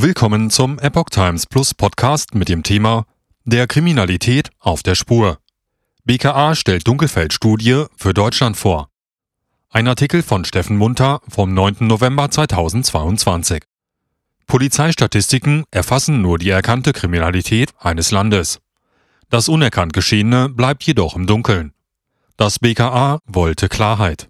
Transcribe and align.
Willkommen 0.00 0.48
zum 0.48 0.78
Epoch 0.78 1.10
Times 1.10 1.46
Plus 1.48 1.74
Podcast 1.74 2.36
mit 2.36 2.48
dem 2.48 2.62
Thema 2.62 3.04
Der 3.44 3.66
Kriminalität 3.66 4.50
auf 4.60 4.84
der 4.84 4.94
Spur. 4.94 5.40
BKA 6.04 6.54
stellt 6.54 6.86
Dunkelfeldstudie 6.86 7.86
für 7.96 8.14
Deutschland 8.14 8.56
vor. 8.56 8.90
Ein 9.70 9.88
Artikel 9.88 10.22
von 10.22 10.44
Steffen 10.44 10.76
Munter 10.76 11.20
vom 11.28 11.52
9. 11.52 11.78
November 11.80 12.30
2022. 12.30 13.64
Polizeistatistiken 14.46 15.64
erfassen 15.72 16.22
nur 16.22 16.38
die 16.38 16.50
erkannte 16.50 16.92
Kriminalität 16.92 17.74
eines 17.80 18.12
Landes. 18.12 18.60
Das 19.30 19.48
unerkannt 19.48 19.94
Geschehene 19.94 20.48
bleibt 20.48 20.84
jedoch 20.84 21.16
im 21.16 21.26
Dunkeln. 21.26 21.72
Das 22.36 22.60
BKA 22.60 23.18
wollte 23.26 23.68
Klarheit. 23.68 24.28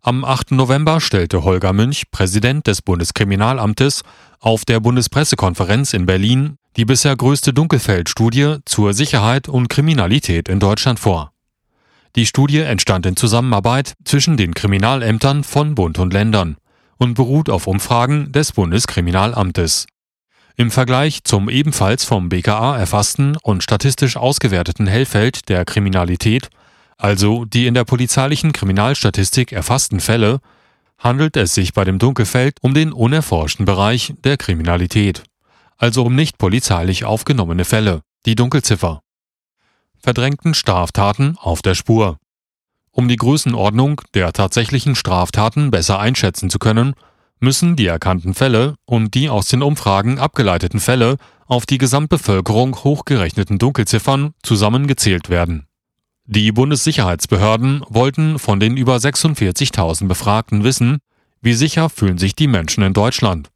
Am 0.00 0.24
8. 0.24 0.52
November 0.52 1.00
stellte 1.00 1.42
Holger 1.42 1.72
Münch, 1.72 2.04
Präsident 2.10 2.66
des 2.66 2.82
Bundeskriminalamtes, 2.82 4.02
auf 4.38 4.64
der 4.64 4.78
Bundespressekonferenz 4.80 5.92
in 5.92 6.06
Berlin 6.06 6.56
die 6.76 6.84
bisher 6.84 7.16
größte 7.16 7.52
Dunkelfeldstudie 7.52 8.58
zur 8.64 8.94
Sicherheit 8.94 9.48
und 9.48 9.68
Kriminalität 9.68 10.48
in 10.48 10.60
Deutschland 10.60 11.00
vor. 11.00 11.32
Die 12.14 12.24
Studie 12.24 12.60
entstand 12.60 13.04
in 13.06 13.16
Zusammenarbeit 13.16 13.94
zwischen 14.04 14.36
den 14.36 14.54
Kriminalämtern 14.54 15.42
von 15.42 15.74
Bund 15.74 15.98
und 15.98 16.12
Ländern 16.12 16.56
und 16.96 17.14
beruht 17.14 17.50
auf 17.50 17.66
Umfragen 17.66 18.30
des 18.30 18.52
Bundeskriminalamtes. 18.52 19.86
Im 20.56 20.70
Vergleich 20.70 21.24
zum 21.24 21.48
ebenfalls 21.48 22.04
vom 22.04 22.28
BKA 22.28 22.78
erfassten 22.78 23.36
und 23.42 23.64
statistisch 23.64 24.16
ausgewerteten 24.16 24.86
Hellfeld 24.86 25.48
der 25.48 25.64
Kriminalität 25.64 26.48
also 26.98 27.44
die 27.44 27.66
in 27.66 27.74
der 27.74 27.84
polizeilichen 27.84 28.52
Kriminalstatistik 28.52 29.52
erfassten 29.52 30.00
Fälle, 30.00 30.40
handelt 30.98 31.36
es 31.36 31.54
sich 31.54 31.72
bei 31.72 31.84
dem 31.84 31.98
Dunkelfeld 31.98 32.56
um 32.60 32.74
den 32.74 32.92
unerforschten 32.92 33.64
Bereich 33.64 34.14
der 34.24 34.36
Kriminalität, 34.36 35.22
also 35.76 36.04
um 36.04 36.14
nicht 36.14 36.38
polizeilich 36.38 37.04
aufgenommene 37.04 37.64
Fälle, 37.64 38.02
die 38.26 38.34
Dunkelziffer. 38.34 39.00
Verdrängten 40.00 40.54
Straftaten 40.54 41.36
auf 41.38 41.62
der 41.62 41.76
Spur. 41.76 42.18
Um 42.90 43.06
die 43.06 43.16
Größenordnung 43.16 44.00
der 44.14 44.32
tatsächlichen 44.32 44.96
Straftaten 44.96 45.70
besser 45.70 46.00
einschätzen 46.00 46.50
zu 46.50 46.58
können, 46.58 46.94
müssen 47.38 47.76
die 47.76 47.86
erkannten 47.86 48.34
Fälle 48.34 48.74
und 48.84 49.14
die 49.14 49.28
aus 49.28 49.46
den 49.46 49.62
Umfragen 49.62 50.18
abgeleiteten 50.18 50.80
Fälle 50.80 51.16
auf 51.46 51.64
die 51.64 51.78
Gesamtbevölkerung 51.78 52.82
hochgerechneten 52.82 53.58
Dunkelziffern 53.58 54.34
zusammengezählt 54.42 55.30
werden. 55.30 55.67
Die 56.30 56.52
Bundessicherheitsbehörden 56.52 57.82
wollten 57.88 58.38
von 58.38 58.60
den 58.60 58.76
über 58.76 58.96
46.000 58.96 60.08
Befragten 60.08 60.62
wissen, 60.62 60.98
wie 61.40 61.54
sicher 61.54 61.88
fühlen 61.88 62.18
sich 62.18 62.36
die 62.36 62.48
Menschen 62.48 62.84
in 62.84 62.92
Deutschland. 62.92 63.48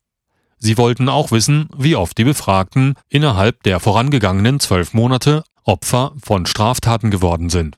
Sie 0.56 0.78
wollten 0.78 1.10
auch 1.10 1.32
wissen, 1.32 1.68
wie 1.76 1.96
oft 1.96 2.16
die 2.16 2.24
Befragten 2.24 2.94
innerhalb 3.10 3.62
der 3.64 3.78
vorangegangenen 3.78 4.58
zwölf 4.58 4.94
Monate 4.94 5.44
Opfer 5.64 6.14
von 6.22 6.46
Straftaten 6.46 7.10
geworden 7.10 7.50
sind. 7.50 7.76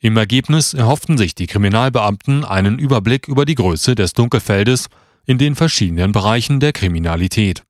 Im 0.00 0.16
Ergebnis 0.16 0.74
erhofften 0.74 1.16
sich 1.16 1.36
die 1.36 1.46
Kriminalbeamten 1.46 2.44
einen 2.44 2.80
Überblick 2.80 3.28
über 3.28 3.44
die 3.44 3.54
Größe 3.54 3.94
des 3.94 4.14
Dunkelfeldes 4.14 4.88
in 5.26 5.38
den 5.38 5.54
verschiedenen 5.54 6.10
Bereichen 6.10 6.58
der 6.58 6.72
Kriminalität. 6.72 7.62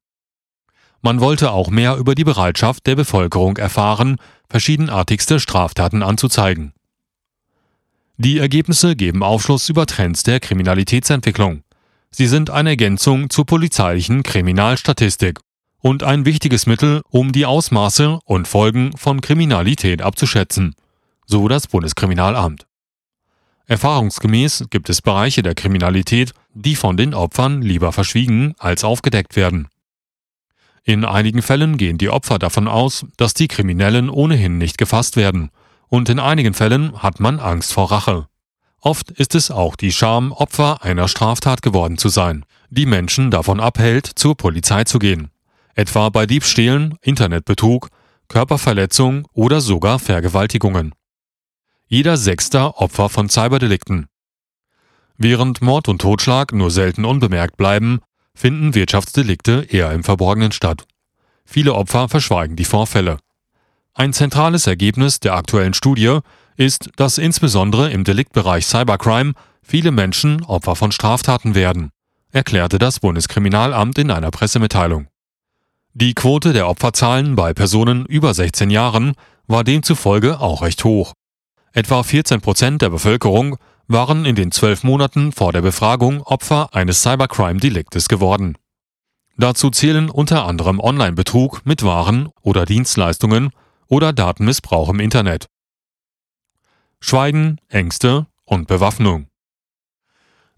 Man 1.05 1.21
wollte 1.21 1.51
auch 1.51 1.69
mehr 1.69 1.97
über 1.97 2.15
die 2.15 2.23
Bereitschaft 2.23 2.87
der 2.87 2.95
Bevölkerung 2.95 3.57
erfahren, 3.57 4.19
verschiedenartigste 4.49 5.41
Straftaten 5.41 6.03
anzuzeigen. 6.05 6.73
Die 8.17 8.39
Ergebnisse 8.39 8.95
geben 8.95 9.25
Aufschluss 9.25 9.69
über 9.69 9.85
Trends 9.87 10.23
der 10.23 10.39
Kriminalitätsentwicklung. 10.39 11.65
Sie 12.11 12.29
sind 12.29 12.51
eine 12.51 12.71
Ergänzung 12.71 13.31
zur 13.31 13.47
polizeilichen 13.47 14.23
Kriminalstatistik 14.23 15.41
und 15.81 16.05
ein 16.05 16.25
wichtiges 16.25 16.67
Mittel, 16.67 17.03
um 17.11 17.33
die 17.33 17.47
Ausmaße 17.47 18.21
und 18.25 18.47
Folgen 18.47 18.97
von 18.97 19.21
Kriminalität 19.21 20.03
abzuschätzen, 20.03 20.77
so 21.27 21.49
das 21.49 21.67
Bundeskriminalamt. 21.67 22.67
Erfahrungsgemäß 23.67 24.67
gibt 24.71 24.89
es 24.89 25.03
Bereiche 25.03 25.43
der 25.43 25.57
Kriminalität, 25.57 26.33
die 26.55 26.77
von 26.77 26.97
den 26.97 27.15
Opfern 27.15 27.61
lieber 27.61 27.91
verschwiegen 27.91 28.55
als 28.59 28.85
aufgedeckt 28.85 29.35
werden. 29.35 29.67
In 30.85 31.05
einigen 31.05 31.43
Fällen 31.43 31.77
gehen 31.77 31.99
die 31.99 32.11
Opfer 32.11 32.39
davon 32.39 32.67
aus, 32.67 33.07
dass 33.17 33.35
die 33.35 33.49
Kriminellen 33.49 34.11
ohnehin 34.11 34.59
nicht 34.59 34.79
gefasst 34.79 35.17
werden, 35.17 35.51
und 35.89 36.09
in 36.09 36.19
einigen 36.19 36.55
Fällen 36.55 37.03
hat 37.03 37.21
man 37.21 37.39
Angst 37.39 37.73
vor 37.73 37.93
Rache. 37.93 38.27
Oft 38.81 39.13
ist 39.13 39.37
es 39.37 39.53
auch 39.53 39.77
die 39.77 39.93
Scham, 39.93 40.33
Opfer 40.33 40.83
einer 40.83 41.07
Straftat 41.07 41.63
geworden 41.63 41.99
zu 41.99 42.09
sein, 42.09 42.45
die 42.69 42.87
Menschen 42.87 43.31
davon 43.31 43.61
abhält, 43.61 44.07
zur 44.07 44.37
Polizei 44.37 44.83
zu 44.83 44.99
gehen. 44.99 45.31
Etwa 45.75 46.09
bei 46.09 46.27
Diebstählen, 46.27 46.97
Internetbetrug, 47.01 47.91
Körperverletzung 48.27 49.29
oder 49.33 49.61
sogar 49.61 50.01
Vergewaltigungen. 50.01 50.95
Jeder 51.87 52.17
Sechster 52.17 52.81
Opfer 52.81 53.09
von 53.09 53.29
Cyberdelikten. 53.29 54.07
Während 55.17 55.63
Mord 55.63 55.89
und 55.89 56.01
Totschlag 56.01 56.53
nur 56.53 56.71
selten 56.71 57.05
unbemerkt 57.05 57.57
bleiben, 57.57 58.01
finden 58.35 58.75
Wirtschaftsdelikte 58.75 59.67
eher 59.69 59.93
im 59.93 60.05
Verborgenen 60.05 60.53
statt. 60.53 60.85
Viele 61.45 61.75
Opfer 61.75 62.09
verschweigen 62.09 62.57
die 62.57 62.65
Vorfälle. 62.65 63.19
Ein 63.95 64.13
zentrales 64.13 64.67
Ergebnis 64.67 65.21
der 65.21 65.35
aktuellen 65.35 65.75
Studie 65.75 66.19
ist, 66.57 66.91
dass 66.97 67.19
insbesondere 67.19 67.91
im 67.91 68.05
Deliktbereich 68.05 68.67
Cybercrime 68.67 69.35
viele 69.63 69.91
Menschen 69.91 70.45
Opfer 70.45 70.77
von 70.77 70.93
Straftaten 70.93 71.55
werden, 71.55 71.91
erklärte 72.31 72.79
das 72.79 73.01
Bundeskriminalamt 73.01 73.99
in 73.99 74.11
einer 74.11 74.31
Pressemitteilung. 74.31 75.09
Die 75.95 76.15
Quote 76.15 76.55
der 76.55 76.69
Opferzahlen 76.69 77.37
bei 77.37 77.53
Personen 77.53 78.07
über 78.07 78.33
16 78.33 78.71
Jahren 78.71 79.13
war 79.47 79.63
demzufolge 79.63 80.41
auch 80.41 80.63
recht 80.63 80.85
hoch. 80.85 81.13
Etwa 81.73 82.03
14 82.03 82.41
Prozent 82.41 82.83
der 82.83 82.91
Bevölkerung 82.91 83.57
waren 83.93 84.25
in 84.25 84.35
den 84.35 84.51
zwölf 84.53 84.83
Monaten 84.83 85.33
vor 85.33 85.53
der 85.53 85.63
Befragung 85.63 86.23
Opfer 86.23 86.75
eines 86.75 87.03
Cybercrime-Deliktes 87.03 88.09
geworden. 88.09 88.57
Dazu 89.37 89.71
zählen 89.71 90.11
unter 90.11 90.47
anderem 90.47 90.81
Online-Betrug 90.81 91.65
mit 91.65 91.83
Waren 91.83 92.29
oder 92.43 92.65
Dienstleistungen 92.65 93.51
oder 93.87 94.13
Datenmissbrauch 94.13 94.89
im 94.89 95.01
Internet. 95.01 95.47
Schweigen, 97.01 97.59
Ängste 97.69 98.27
und 98.45 98.69
Bewaffnung. 98.69 99.27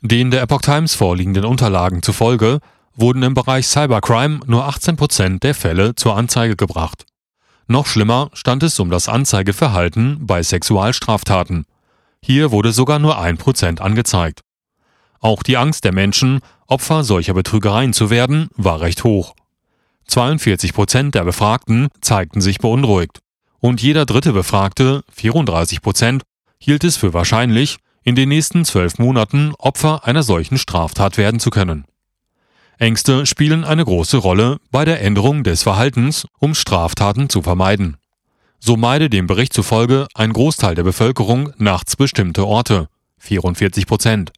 Den 0.00 0.30
der 0.30 0.42
Epoch 0.42 0.60
Times 0.60 0.94
vorliegenden 0.94 1.44
Unterlagen 1.44 2.02
zufolge 2.02 2.60
wurden 2.94 3.22
im 3.22 3.34
Bereich 3.34 3.66
Cybercrime 3.66 4.40
nur 4.46 4.66
18 4.66 4.96
Prozent 4.96 5.42
der 5.42 5.54
Fälle 5.54 5.94
zur 5.94 6.16
Anzeige 6.16 6.56
gebracht. 6.56 7.06
Noch 7.66 7.86
schlimmer 7.86 8.30
stand 8.34 8.62
es 8.62 8.78
um 8.78 8.90
das 8.90 9.08
Anzeigeverhalten 9.08 10.26
bei 10.26 10.42
Sexualstraftaten. 10.42 11.64
Hier 12.26 12.52
wurde 12.52 12.72
sogar 12.72 12.98
nur 12.98 13.18
ein 13.18 13.36
Prozent 13.36 13.82
angezeigt. 13.82 14.40
Auch 15.20 15.42
die 15.42 15.58
Angst 15.58 15.84
der 15.84 15.92
Menschen, 15.92 16.40
Opfer 16.66 17.04
solcher 17.04 17.34
Betrügereien 17.34 17.92
zu 17.92 18.08
werden, 18.08 18.48
war 18.56 18.80
recht 18.80 19.04
hoch. 19.04 19.34
42 20.06 20.72
Prozent 20.72 21.14
der 21.14 21.24
Befragten 21.24 21.88
zeigten 22.00 22.40
sich 22.40 22.60
beunruhigt. 22.60 23.18
Und 23.60 23.82
jeder 23.82 24.06
dritte 24.06 24.32
Befragte, 24.32 25.04
34 25.12 25.82
Prozent, 25.82 26.22
hielt 26.56 26.82
es 26.84 26.96
für 26.96 27.12
wahrscheinlich, 27.12 27.76
in 28.04 28.14
den 28.14 28.30
nächsten 28.30 28.64
zwölf 28.64 28.96
Monaten 28.96 29.52
Opfer 29.58 30.06
einer 30.06 30.22
solchen 30.22 30.56
Straftat 30.56 31.18
werden 31.18 31.40
zu 31.40 31.50
können. 31.50 31.84
Ängste 32.78 33.26
spielen 33.26 33.64
eine 33.64 33.84
große 33.84 34.16
Rolle 34.16 34.60
bei 34.70 34.86
der 34.86 35.02
Änderung 35.02 35.44
des 35.44 35.62
Verhaltens, 35.62 36.26
um 36.38 36.54
Straftaten 36.54 37.28
zu 37.28 37.42
vermeiden. 37.42 37.98
So 38.58 38.76
meide 38.76 39.10
dem 39.10 39.26
Bericht 39.26 39.52
zufolge 39.52 40.06
ein 40.14 40.32
Großteil 40.32 40.74
der 40.74 40.84
Bevölkerung 40.84 41.52
nachts 41.58 41.96
bestimmte 41.96 42.46
Orte 42.46 42.88
44 43.18 43.86
Prozent 43.86 44.32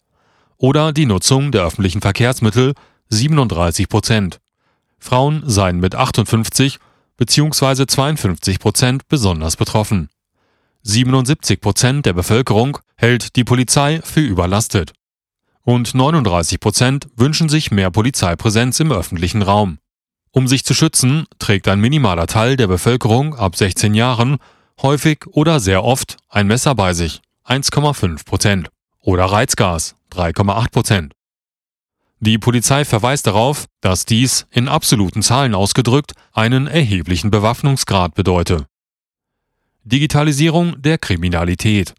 oder 0.59 0.93
die 0.93 1.07
Nutzung 1.07 1.53
der 1.53 1.65
öffentlichen 1.65 2.01
Verkehrsmittel 2.01 2.75
37 3.09 3.89
Prozent. 3.89 4.41
Frauen 4.99 5.43
seien 5.47 5.79
mit 5.79 5.95
58 5.95 6.79
bzw. 7.17 7.87
52 7.87 8.59
Prozent 8.59 9.09
besonders 9.09 9.57
betroffen. 9.57 10.09
77 10.83 11.61
Prozent 11.61 12.07
der 12.07 12.13
Bevölkerung 12.13 12.79
hält 12.97 13.37
die 13.37 13.45
Polizei 13.45 14.01
für 14.03 14.21
überlastet. 14.21 14.93
Und 15.63 15.95
39 15.95 16.61
Prozent 16.61 17.09
wünschen 17.17 17.49
sich 17.49 17.73
mehr 17.73 17.91
Polizeipräsenz 17.91 18.79
im 18.81 18.93
öffentlichen 18.93 19.43
Raum. 19.43 19.79
Um 20.37 20.49
sich 20.49 20.67
zu 20.67 20.75
schützen, 20.75 21.25
trägt 21.39 21.67
ein 21.67 21.81
minimaler 21.81 22.27
Teil 22.27 22.59
der 22.59 22.67
Bevölkerung 22.67 23.35
ab 23.35 23.57
16 23.57 23.95
Jahren 23.95 24.37
häufig 24.83 25.25
oder 25.29 25.61
sehr 25.61 25.83
oft 25.83 26.19
ein 26.29 26.47
Messer 26.47 26.75
bei 26.75 26.93
sich 26.93 27.23
1,5 27.47 28.27
Prozent 28.27 28.69
oder 29.01 29.25
Reizgas 29.25 29.97
3,8 30.13 30.71
Prozent. 30.71 31.13
Die 32.21 32.37
Polizei 32.37 32.85
verweist 32.85 33.27
darauf, 33.27 33.65
dass 33.81 34.05
dies 34.05 34.47
in 34.51 34.69
absoluten 34.69 35.23
Zahlen 35.23 35.55
ausgedrückt 35.55 36.13
einen 36.35 36.67
erheblichen 36.67 37.31
Bewaffnungsgrad 37.31 38.15
bedeute. 38.15 38.67
Digitalisierung 39.85 40.83
der 40.83 40.99
Kriminalität. 40.99 41.95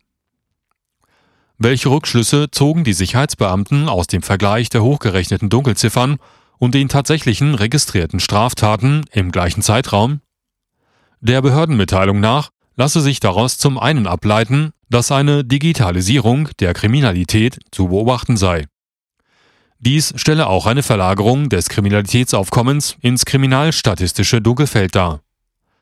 Welche 1.57 1.89
Rückschlüsse 1.89 2.51
zogen 2.51 2.83
die 2.83 2.93
Sicherheitsbeamten 2.93 3.89
aus 3.89 4.05
dem 4.05 4.21
Vergleich 4.21 4.69
der 4.69 4.83
hochgerechneten 4.83 5.49
Dunkelziffern 5.49 6.19
und 6.59 6.73
den 6.75 6.89
tatsächlichen 6.89 7.55
registrierten 7.55 8.19
Straftaten 8.19 9.05
im 9.11 9.31
gleichen 9.31 9.61
Zeitraum? 9.61 10.21
Der 11.19 11.41
Behördenmitteilung 11.41 12.19
nach 12.19 12.49
lasse 12.75 13.01
sich 13.01 13.19
daraus 13.19 13.57
zum 13.57 13.77
einen 13.77 14.07
ableiten, 14.07 14.71
dass 14.89 15.11
eine 15.11 15.43
Digitalisierung 15.43 16.49
der 16.59 16.73
Kriminalität 16.73 17.59
zu 17.71 17.87
beobachten 17.87 18.37
sei. 18.37 18.65
Dies 19.79 20.13
stelle 20.15 20.47
auch 20.47 20.65
eine 20.65 20.83
Verlagerung 20.83 21.49
des 21.49 21.69
Kriminalitätsaufkommens 21.69 22.97
ins 23.01 23.25
kriminalstatistische 23.25 24.41
Dunkelfeld 24.41 24.95
dar. 24.95 25.21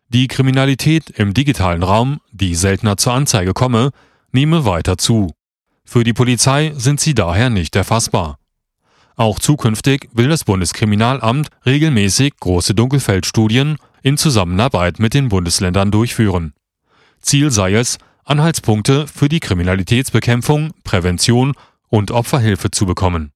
Die 0.10 0.28
Kriminalität 0.28 1.10
im 1.12 1.34
digitalen 1.34 1.82
Raum, 1.82 2.20
die 2.32 2.56
seltener 2.56 2.98
zur 2.98 3.14
Anzeige 3.14 3.54
komme, 3.54 3.92
nehme 4.32 4.66
weiter 4.66 4.98
zu. 4.98 5.32
Für 5.86 6.04
die 6.04 6.14
Polizei 6.14 6.74
sind 6.76 7.00
sie 7.00 7.16
daher 7.16 7.50
nicht 7.50 7.76
erfassbar. 7.76 8.38
Auch 9.16 9.40
zukünftig 9.40 10.10
will 10.14 10.28
das 10.28 10.44
Bundeskriminalamt 10.44 11.50
regelmäßig 11.66 12.34
große 12.40 12.76
Dunkelfeldstudien 12.76 13.78
in 14.02 14.18
Zusammenarbeit 14.18 15.00
mit 15.00 15.14
den 15.14 15.30
Bundesländern 15.30 15.90
durchführen. 15.92 16.54
Ziel 17.22 17.50
sei 17.50 17.74
es, 17.74 17.98
Anhaltspunkte 18.26 19.08
für 19.08 19.30
die 19.30 19.40
Kriminalitätsbekämpfung, 19.40 20.72
Prävention 20.84 21.54
und 21.90 22.12
Opferhilfe 22.12 22.72
zu 22.72 22.86
bekommen. 22.86 23.32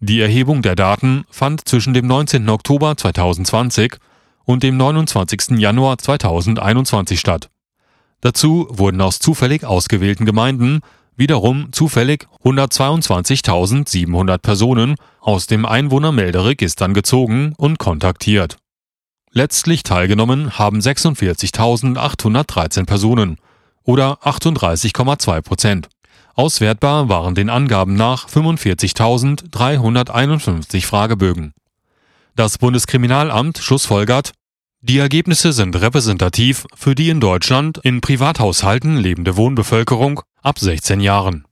Die 0.00 0.20
Erhebung 0.20 0.62
der 0.62 0.74
Daten 0.74 1.24
fand 1.30 1.68
zwischen 1.68 1.94
dem 1.94 2.08
19. 2.08 2.48
Oktober 2.48 2.96
2020 2.96 3.98
und 4.44 4.64
dem 4.64 4.76
29. 4.76 5.58
Januar 5.58 5.98
2021 5.98 7.20
statt. 7.20 7.50
Dazu 8.20 8.66
wurden 8.68 9.00
aus 9.00 9.20
zufällig 9.20 9.64
ausgewählten 9.64 10.26
Gemeinden 10.26 10.80
wiederum 11.16 11.72
zufällig 11.72 12.26
122.700 12.44 14.38
Personen 14.38 14.94
aus 15.20 15.46
dem 15.46 15.66
Einwohnermelderegistern 15.66 16.94
gezogen 16.94 17.52
und 17.56 17.78
kontaktiert. 17.78 18.56
Letztlich 19.30 19.82
teilgenommen 19.82 20.58
haben 20.58 20.78
46.813 20.80 22.84
Personen 22.84 23.38
oder 23.82 24.18
38,2 24.22 25.42
Prozent. 25.42 25.88
Auswertbar 26.34 27.08
waren 27.08 27.34
den 27.34 27.48
Angaben 27.50 27.94
nach 27.94 28.28
45.351 28.28 30.84
Fragebögen. 30.84 31.54
Das 32.36 32.58
Bundeskriminalamt 32.58 33.58
schlussfolgert, 33.58 34.32
die 34.80 34.98
Ergebnisse 34.98 35.52
sind 35.52 35.80
repräsentativ 35.80 36.66
für 36.74 36.94
die 36.94 37.08
in 37.10 37.20
Deutschland 37.20 37.78
in 37.84 38.00
Privathaushalten 38.00 38.96
lebende 38.96 39.36
Wohnbevölkerung 39.36 40.22
ab 40.42 40.58
16 40.58 41.00
Jahren 41.00 41.46